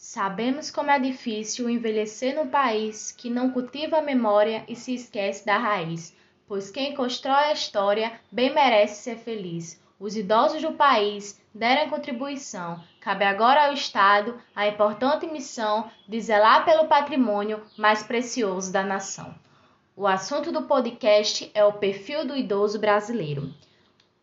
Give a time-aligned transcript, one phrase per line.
[0.00, 5.44] Sabemos como é difícil envelhecer num país que não cultiva a memória e se esquece
[5.44, 6.14] da raiz,
[6.46, 9.82] pois quem constrói a história bem merece ser feliz.
[9.98, 12.80] Os idosos do país deram contribuição.
[13.00, 19.34] Cabe agora ao Estado a importante missão de zelar pelo patrimônio mais precioso da nação.
[19.96, 23.52] O assunto do podcast é o perfil do idoso brasileiro.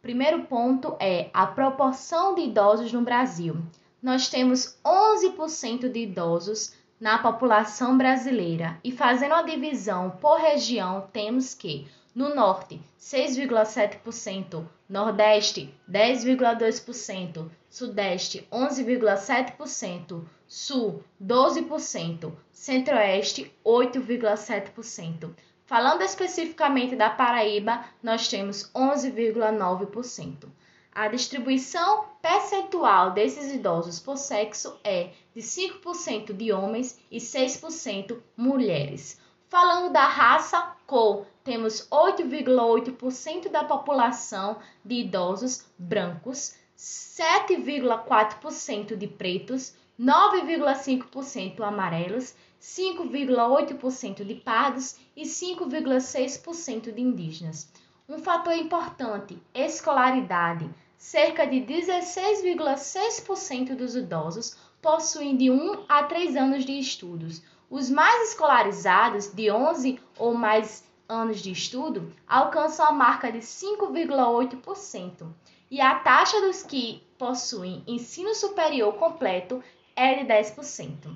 [0.01, 3.57] Primeiro ponto é a proporção de idosos no Brasil
[4.05, 11.55] nós temos 11% de idosos na população brasileira e fazendo a divisão por região, temos
[11.55, 25.31] que no norte 6,7%, nordeste 10,2%, sudeste 11,7%, sul 12%, centro-oeste 8,7%.
[25.65, 30.47] Falando especificamente da Paraíba, nós temos 11,9%.
[30.95, 39.19] A distribuição percentual desses idosos por sexo é de 5% de homens e 6% mulheres.
[39.49, 51.59] Falando da raça, cor, temos 8,8% da população de idosos brancos, 7,4% de pretos, 9,5%
[51.59, 57.69] amarelos, 5,8% de pardos e 5,6% de indígenas.
[58.07, 60.73] Um fator importante, escolaridade
[61.05, 67.43] cerca de 16,6% dos idosos possuem de 1 a 3 anos de estudos.
[67.69, 75.27] Os mais escolarizados, de 11 ou mais anos de estudo, alcançam a marca de 5,8%,
[75.69, 79.63] e a taxa dos que possuem ensino superior completo
[79.95, 81.15] é de 10%.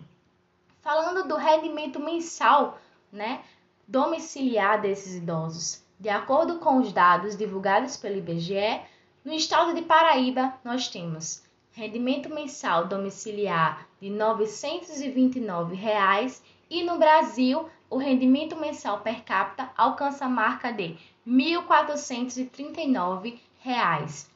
[0.81, 2.77] Falando do rendimento mensal,
[3.11, 3.41] né,
[3.87, 8.83] domiciliar desses idosos, de acordo com os dados divulgados pelo IBGE,
[9.23, 17.69] no estado de Paraíba, nós temos rendimento mensal domiciliar de 929 reais, e no Brasil,
[17.89, 20.95] o rendimento mensal per capita alcança a marca de
[21.27, 24.29] 1.439 reais.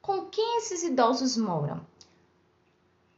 [0.00, 1.80] Com quem esses idosos moram?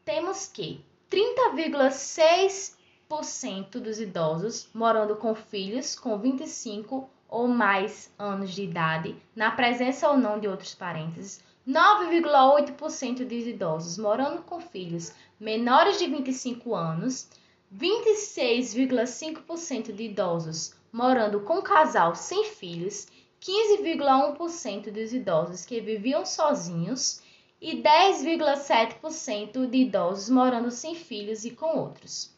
[0.04, 9.14] Temos que 30,6% dos idosos morando com filhos com 25 ou mais anos de idade,
[9.34, 16.06] na presença ou não de outros parentes, 9,8% dos idosos morando com filhos menores de
[16.06, 17.30] 25 anos,
[17.72, 23.06] 26,5% de idosos morando com casal sem filhos,
[23.40, 27.22] 15,1% dos idosos que viviam sozinhos.
[27.62, 32.34] e 10,7% de idosos morando sem filhos e com outros.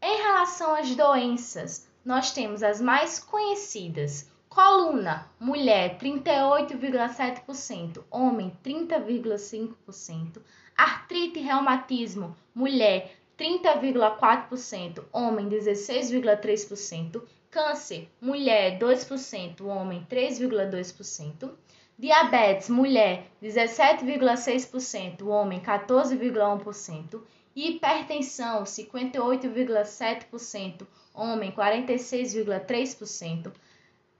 [0.00, 4.30] Em relação às doenças, nós temos as mais conhecidas.
[4.48, 10.40] Coluna, mulher 38,7%, homem 30,5%.
[10.76, 17.20] Artrite e reumatismo, mulher 30,4%, homem 16,3%.
[17.50, 21.50] Câncer, mulher 2%, homem 3,2%.
[21.98, 27.20] Diabetes, mulher 17,6%, homem 14,1%.
[27.56, 33.50] Hipertensão, 58,7%, homem 46,3%.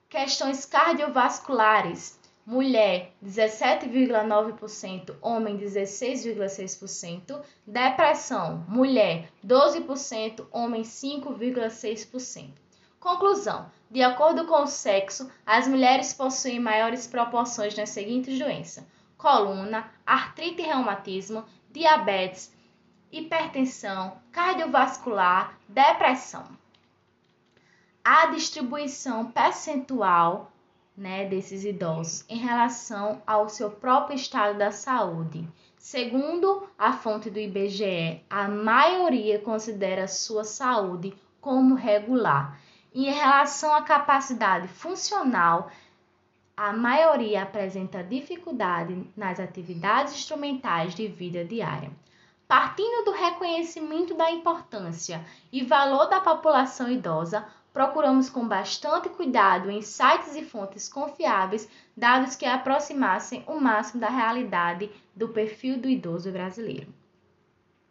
[0.09, 7.43] Questões cardiovasculares, mulher 17,9%, homem 16,6%.
[7.67, 12.53] Depressão, mulher 12%, homem 5,6%.
[12.99, 18.87] Conclusão: de acordo com o sexo, as mulheres possuem maiores proporções nas seguintes doenças:
[19.19, 22.51] coluna, artrite e reumatismo, diabetes,
[23.13, 26.57] hipertensão, cardiovascular, depressão
[28.09, 30.53] a distribuição percentual
[30.97, 35.45] né, desses idosos em relação ao seu próprio estado da saúde.
[35.77, 42.61] Segundo a fonte do IBGE, a maioria considera sua saúde como regular.
[42.95, 45.69] E em relação à capacidade funcional,
[46.57, 51.91] a maioria apresenta dificuldade nas atividades instrumentais de vida diária.
[52.47, 57.45] Partindo do reconhecimento da importância e valor da população idosa,
[57.77, 64.09] procuramos com bastante cuidado em sites e fontes confiáveis dados que aproximassem o máximo da
[64.09, 66.91] realidade do perfil do idoso brasileiro.